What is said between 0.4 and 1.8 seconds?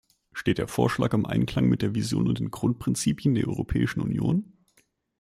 der Vorschlag im Einklang